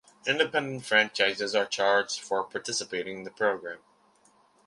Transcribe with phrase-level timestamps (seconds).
[0.25, 3.77] Independent franchises are charged for participating in the program.